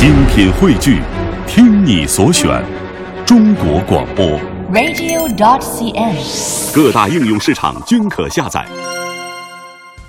[0.00, 1.02] 精品汇聚，
[1.46, 2.48] 听你所选，
[3.26, 4.40] 中国广播。
[4.72, 6.72] radio.dot.cn，。
[6.72, 8.64] 各大应用市场均可下载。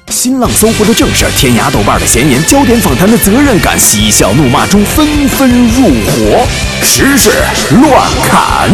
[0.08, 6.48] 新浪、搜狐的正事，天涯、豆瓣的闲言，焦点访谈的责任感，嬉笑怒骂中纷纷入伙，
[6.82, 7.32] 时事
[7.82, 8.70] 乱砍。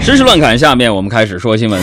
[0.00, 1.78] 时事乱砍，下面我们开始说新闻。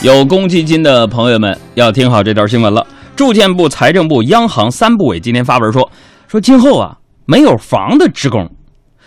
[0.00, 2.83] 有公积金的朋友们要听好这条新闻了。
[3.16, 5.88] 住建部、财政部、央行三部委今天发文说，
[6.26, 8.50] 说今后啊，没有房的职工，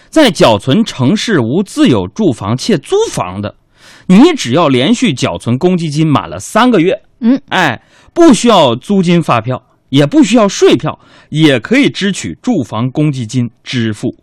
[0.10, 3.56] 在缴存城市无自有住房且租房的，
[4.08, 7.82] 你只要连续缴存公积金满了三个月，嗯，哎，
[8.14, 10.98] 不需要租金发票，也不需要税票，
[11.30, 14.16] 也可以支取住房公积金支付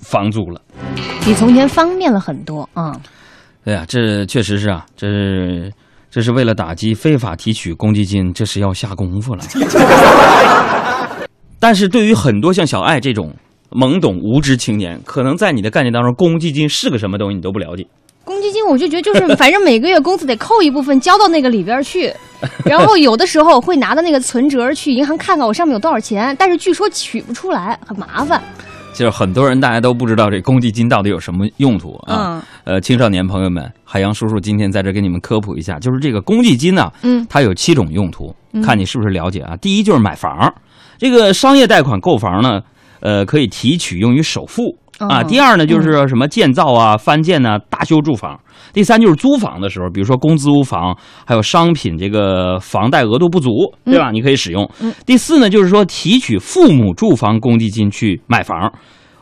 [0.00, 0.62] 房租了。
[1.22, 2.98] 比从前方便了很多啊。
[3.64, 5.70] 对呀、这确实是啊，这是
[6.18, 9.44] 这是为了打击非法提取公积金，这是要下功夫了。
[11.60, 13.32] 但是对于很多像小爱这种
[13.70, 17.86] 懵懂无知青年，可能在你的概念当中，公积金是个什么东西你都不了解。
[18.24, 22.12] 公积金我就觉得就是，反正每个月工资得扣一部分交到那个里边去，
[22.64, 28.42] 然后有的时候会拿到那个存折去银行看看我上面有多少钱，但是据说取不出来，很麻烦。
[28.92, 32.34] 就是很多人大家都不知道这公积金到底有什么用途啊。
[32.34, 39.56] 嗯呃，青少年朋友们，海洋叔叔今天在这给你们科普一下，就是这个公积金呢、嗯它有七种用途，看你是不是了解啊。
[39.56, 40.52] 第一就是买房，
[40.98, 42.60] 这个商业贷款购房呢，
[43.00, 45.22] 呃，可以提取用于首付啊。
[45.22, 48.38] 哦第二呢，就是什么建造啊、翻建呐、大修住房。
[48.74, 53.48] 第三就是租房的时候，比如说公资屋房，还有商品这个房贷额度不足，
[53.86, 54.10] 对吧？
[54.10, 54.70] 你可以使用。
[55.06, 58.70] 第四呢，就是说提取父母住房公积金去买房，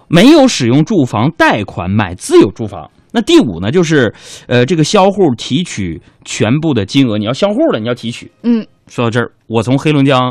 [0.09, 2.91] 没有使用住房贷款买自有住房。
[3.17, 4.13] 那第五呢，就是
[4.47, 8.31] 呃，这个销户提取全部的金额，你要销户了，你要提取。
[8.43, 10.31] 嗯，说到这儿，我从黑龙江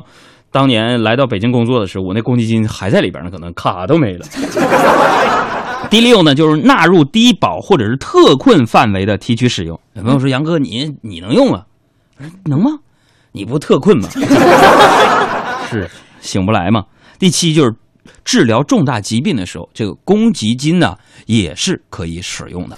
[0.51, 4.25] 当年来到北京工作的时候，我那公积金还在里边呢，可能卡都没了。
[5.89, 9.79] 第六呢，就是纳入低保或者是特困范围的提取使用。
[9.93, 11.65] 有朋友说：“杨哥，你你能用啊？
[12.45, 12.69] 能吗？
[13.31, 14.07] 你不特困吗？
[15.71, 15.89] 是
[16.21, 16.83] 醒不来吗？”
[17.17, 17.73] 第七就是
[18.23, 20.95] 治疗重大疾病的时候，这个公积金呢
[21.25, 22.77] 也是可以使用的。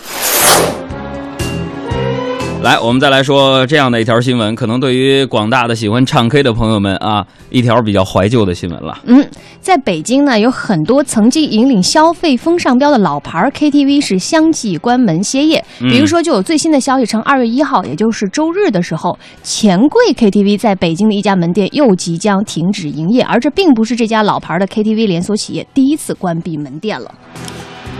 [2.64, 8.98] 来，我们再来说这样的一条新闻，可能对于广大的喜欢唱 K 的朋友们啊，一条比较怀旧的新闻了。
[9.06, 9.26] 嗯，
[9.62, 15.64] 在北京呢，有很多曾经引领消费风尚标的老牌 KTV 是相继关门歇业。
[15.80, 27.14] 比如说，就有最新的消息称，二月一号，也就是周日的时候，钱柜 KTV 在北京的一家门店又即将停止营业，而这并不是这家老牌的 KTV 连锁企业第一次关闭门店了。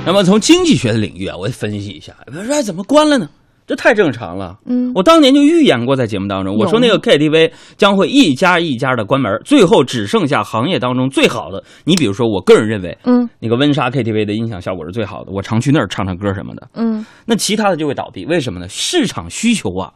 [0.06, 3.30] 那么从经济学的领域啊，我分析一下，我说哎怎么关了呢？
[3.68, 4.58] 这太正常了。
[4.66, 11.62] 嗯我当年就预言过，在节目当中，我说那个 KTV 将会一家一家的关门，最后只剩下行业当中最好的。
[11.84, 16.68] 你比如说，我个人认为，嗯那个温莎 KTV 的音响效果是最好的，我常去那儿唱唱歌什么的。
[16.76, 18.68] 嗯那其他的就会倒闭，为什么呢？
[18.70, 19.92] 市场需求啊，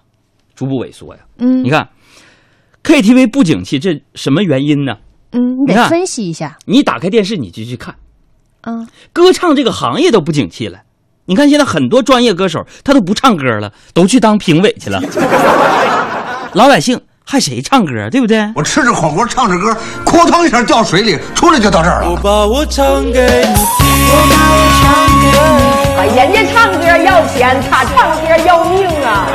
[0.53, 1.22] 逐步萎缩呀。
[1.38, 1.88] 嗯你看
[2.84, 4.98] ，KTV 不景气，这什么原因呢？
[5.32, 7.96] 嗯，你你看得分析一下你打开电视，你就去看，
[8.62, 8.86] 啊。
[9.14, 10.80] 歌唱这个行业都不景气了。
[11.31, 15.02] 你看现在很多专业歌手他都不唱歌了，都去当评委去了。
[16.52, 18.52] 老百姓还谁唱歌，对不对？
[18.53, 22.20] 我吃着火锅，唱着歌，哐当一下掉水里，出来就到这儿了。
[22.22, 23.53] 把我唱给你
[25.96, 29.25] 啊，人家唱歌要钱，他唱歌要命啊！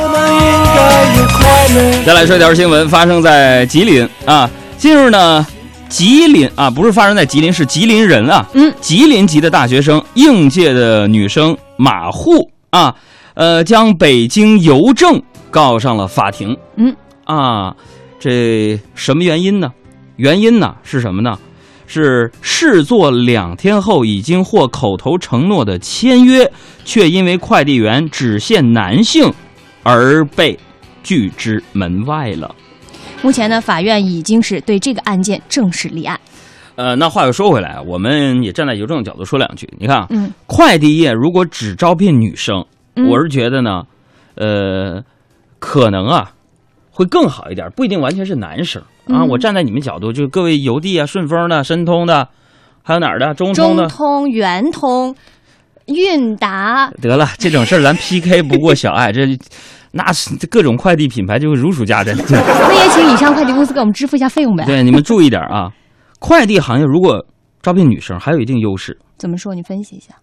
[0.00, 0.38] 我们应
[0.76, 0.78] 该
[1.18, 1.40] 有快
[1.74, 2.04] 乐。
[2.06, 4.48] 再来说一条新闻，发生在吉林啊。
[4.76, 5.44] 近日呢，
[5.88, 8.46] 吉林啊，不是发生在吉林，是吉林人啊。
[8.54, 12.94] 嗯，吉林籍的大学生，应届的女生马户啊，
[13.34, 16.56] 呃，将北京邮政告上了法庭。
[16.76, 16.94] 嗯，
[17.24, 17.74] 啊，
[18.18, 19.72] 这什么原因呢？
[20.16, 21.38] 原因呢是什么呢？
[21.86, 26.52] 是试做两天后已经获口头承诺的签约，
[26.84, 29.32] 却因为快递员只限男性
[29.82, 30.58] 而被
[31.02, 32.54] 拒之门外了。
[33.22, 36.18] 目前呢，法院已经是对这个案件正式立案。
[36.76, 39.68] 呃，那话又说回来啊，我们也站在邮政的角度说两句。
[39.78, 43.82] 你看啊，嗯快递业如果只招聘女生，嗯我是觉得呢，
[44.36, 45.02] 呃，
[45.58, 46.30] 可能啊
[46.90, 49.22] 会更好一点，不一定完全是男生啊。
[49.22, 52.28] 嗯我站在你们角度，就是各位邮递啊、顺丰的、申通的，
[52.84, 55.16] 还有哪儿的中通的，中通、圆通、
[55.86, 59.26] 韵达，得了，这种事儿咱 PK 不过小爱，这
[59.92, 62.16] 那是各种快递品牌就会如数家珍。
[62.28, 64.64] 那也请以上快递公司给我们支付一下费用呗。
[64.64, 65.70] 对，你们注意点啊，
[66.18, 67.24] 快递行业如果
[67.62, 68.98] 招聘女生，还有一定优势。
[69.16, 69.54] 怎么说？
[69.54, 70.14] 你分析一下。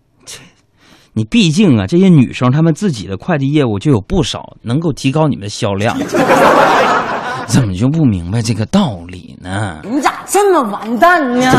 [1.13, 5.97] 你毕竟啊，这些女生她们自己的快递业务就有不少，能够提高你们的销量。
[7.47, 9.79] 怎么就不明白这个道理呢？
[9.83, 11.51] 你咋这么完蛋呢？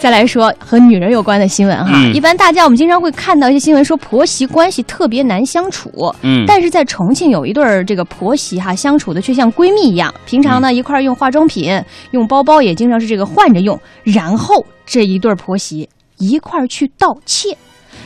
[0.00, 2.14] 再来说和女人有关的新闻哈，嗯。
[2.14, 6.44] 一般大家我们经常会看到一些新闻说婆媳关系特别难相处，嗯。
[6.46, 10.62] 但是在重庆有一对儿这个婆媳哈，相处的却像闺蜜一样，平常嗯。
[10.62, 17.56] 呢一块儿用化妆品、用包包也经常是这个换着用，然后这一对儿婆媳一块儿去盗窃。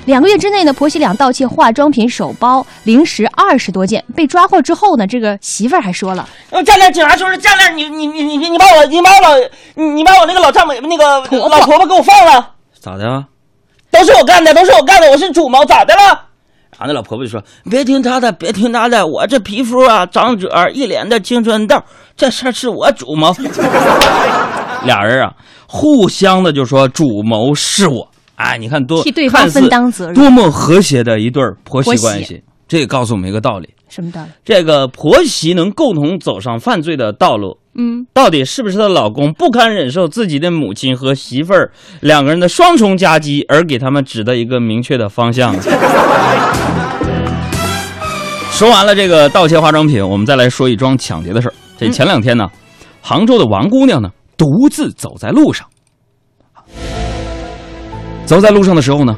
[0.05, 4.05] 两个月之内呢，婆媳俩盗窃化妆品、手包、零食二十多件。
[4.17, 9.37] 被抓获之后呢，这个媳妇儿还说了，呃，站长，警察叔叔，站长，你你你你你把我你把我老
[9.75, 12.51] 你你把我那个老丈母那个老婆婆给我放了，
[12.81, 13.25] 咋的啊？
[13.91, 16.01] 都是我干的，都是我干的，我是主谋，咋的了？
[16.79, 17.41] 然后那老婆婆就说
[17.71, 21.81] ：“别听他的，别听他的，我这皮肤啊长褶，一脸的青春痘，
[22.17, 23.33] 这事儿是我主谋。
[24.85, 25.33] ”俩人啊，
[25.69, 28.09] 互相的就说主谋是我。
[28.37, 32.43] 哎，你看多替对方分担责任多么和谐的一对儿婆媳关系。
[32.67, 34.31] 这也告诉我们一个道理：什么道理？
[34.45, 41.71] 这个婆媳能共同走上犯罪的道路，嗯，到底是不是她老公不堪忍受自己的母亲和媳妇儿
[42.01, 45.63] 两个人的双重夹击，而给他们指的一个明确的方向呢？
[48.51, 51.55] 说完了这个盗窃化妆品，我们再来说一桩抢劫的事儿。
[51.77, 52.47] 这前两天呢，
[53.03, 54.09] 杭州的王姑娘呢
[54.39, 55.67] 独自走在路上，
[58.25, 59.17] 走在路上的时候呢，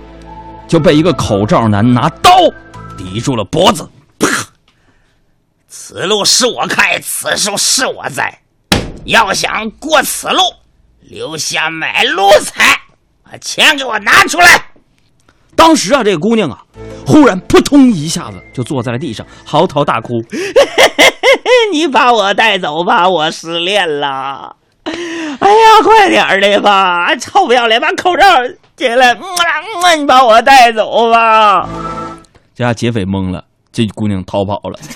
[0.66, 2.30] 就被一个口罩男拿刀
[2.96, 3.88] 抵住了脖子。
[4.18, 4.28] 啪
[5.68, 8.40] 此路是我开，此树是我栽。
[9.04, 10.40] 要想过此路，
[11.00, 12.80] 留下买路财，
[13.22, 14.66] 把钱给我拿出来。
[15.54, 16.58] 当时啊，这个姑娘啊，
[17.06, 20.14] 忽然扑通一下子就坐在了地上，嚎啕大哭。
[21.70, 24.56] 你把我带走吧，我失恋了。
[24.84, 24.94] 哎
[25.48, 27.14] 呀，快点儿的吧！
[27.16, 28.26] 臭不要脸，把口罩
[28.76, 29.12] 接来。
[29.14, 31.68] 嗯啊嗯啊你把我带走吧。
[32.54, 34.78] 这下劫匪懵了，这姑娘逃跑了。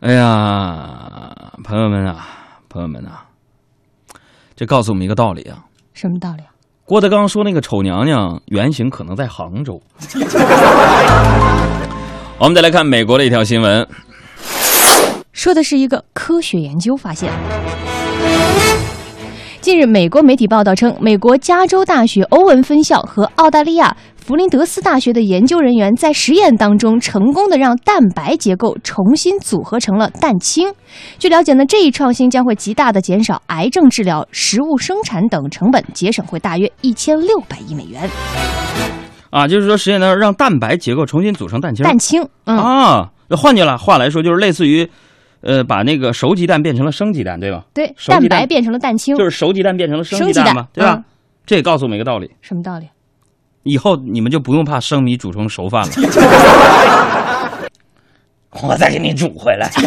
[0.00, 0.88] 哎呀，
[1.64, 2.28] 朋友们啊，
[2.68, 3.24] 朋友们啊，
[4.54, 5.58] 这告诉我们一个道理啊。
[5.92, 6.48] 什么道理啊？
[6.84, 9.80] 郭德纲说那个丑娘娘原型可能在杭州。
[12.38, 13.86] 我们再来看美国的一条新闻，
[15.32, 17.32] 说的是一个科学研究发现。
[19.60, 30.72] 近日，美国媒体报道称，美国加州大学欧文分校和澳大利亚弗林德斯大学的研究人员在实验当中成功的让蛋白结构重新组合成了蛋清。
[31.18, 38.08] 据了解呢，这一创新将会极大的减少癌症治疗、食物生产等成本，节省会大约一千六百亿美元。
[39.30, 41.84] 啊，就是说实验当中让蛋白结构重新组成蛋清。
[41.84, 44.88] 蛋清，嗯，啊，那换句话来说，就是类似于，
[45.40, 47.64] 呃，把那个熟鸡蛋变成了生鸡蛋，对吧？
[47.74, 50.94] 对，蛋蛋白变成了蛋清，就是熟鸡蛋变成了生生鸡蛋鸡蛋嘛，对吧？
[50.94, 51.04] 嗯
[51.46, 52.86] 这也告诉我们一个道理：什么道理？
[53.62, 55.88] 以后你们就不用怕生米煮成熟饭了。
[58.62, 59.70] 我再给你煮回来。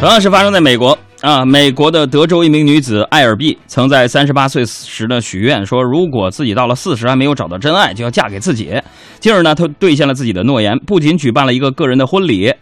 [0.00, 8.80] 同样是发生在美国啊，美国的德州一名女子艾尔碧曾在三十八岁时呢许愿说，如果自己到了四十还没有找到真爱，就要嫁给自己。
[9.20, 12.54] 进而呢，她兑现了自己的诺言，不仅举办了一个个人的婚礼，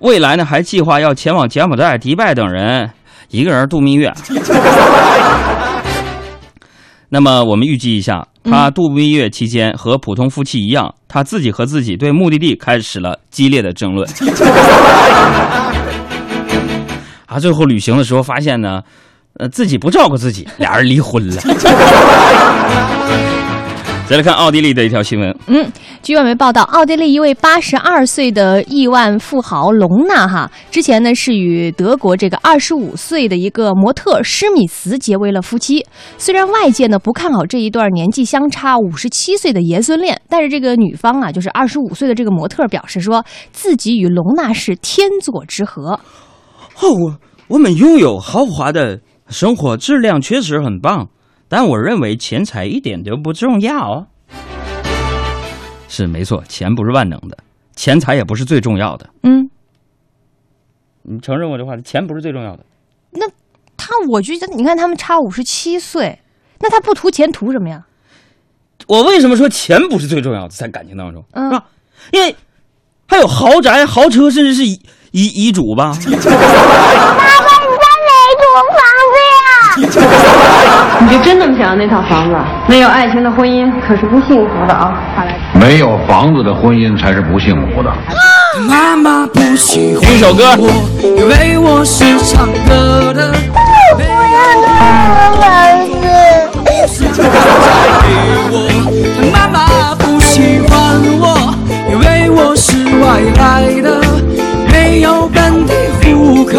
[0.00, 2.90] 未来呢还计划要前往柬埔寨、迪拜等人
[3.30, 4.12] 一个人度蜜月。
[7.10, 14.08] 那么我们预计一下，他度蜜月期间和普通夫妻一样，他自己和自己对目的地开始了激烈的争论。
[17.26, 18.80] 啊，最后旅行的时候发现呢，
[19.38, 21.36] 呃，自己不照顾自己，俩人离婚了。
[24.08, 25.70] 再来看奥地利的一条新闻，嗯，
[26.02, 35.86] 据外媒报道，奥地利一位八十二岁的亿万富豪隆纳哈，之前呢是与德国这个二十五岁的一个模特施米茨结为了夫妻。
[36.18, 46.00] 虽然外界呢不看好这一段年纪相差五十七岁的爷孙恋，但是这个女方啊，就是二十五岁的这个模特表示说自己与隆纳是天作之合。
[46.80, 51.10] 哦，我我们拥有豪华的生活质量确实很棒，
[51.48, 54.08] 但我认为钱财一点都不重要。
[55.94, 57.36] 是没错，钱不是万能的，
[57.76, 59.10] 钱财也不是最重要的。
[59.24, 59.50] 嗯，
[61.02, 62.64] 你承认我这话，钱不是最重要的。
[63.10, 63.28] 那
[63.76, 66.18] 他我觉得你看他们差五十七岁，
[66.60, 67.82] 那他不图钱图什么呀？
[68.88, 71.66] 我为什么说钱不是最重要的，在感情当中，嗯是吧？
[72.10, 72.34] 因为
[73.06, 74.80] 还有豪宅、豪车，甚至是遗
[75.10, 75.94] 遗遗嘱吧。
[79.74, 82.36] 你就真那么想要那套房子？
[82.68, 84.92] 没有爱情的婚姻可是不幸福的啊！
[85.14, 87.94] 快来没有房子的婚姻才是不幸福的。
[88.68, 90.66] 妈妈不喜欢听一首歌我，
[91.04, 93.32] 因为我是唱歌的。
[93.94, 94.02] 我
[94.34, 97.22] 要房子。
[99.32, 101.54] 妈妈不喜欢我，
[101.88, 104.02] 因为我是外来的，
[104.68, 106.58] 没有本地户口，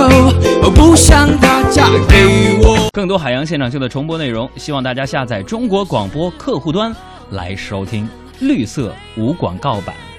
[0.64, 2.26] 我不想她嫁给
[2.64, 2.88] 我。
[2.94, 6.96] 更多海洋现场秀的重播内容，希望大家下载中国广播客户端
[7.32, 8.08] 来收听。
[8.44, 10.13] 绿色无广告版。